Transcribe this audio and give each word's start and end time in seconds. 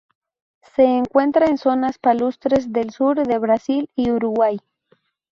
Se 0.63 0.83
encuentra 0.83 1.45
en 1.45 1.59
zonas 1.59 1.99
palustres 1.99 2.73
del 2.73 2.89
sur 2.89 3.23
de 3.23 3.37
Brasil 3.37 3.87
y 3.95 4.09
Uruguay. 4.09 4.57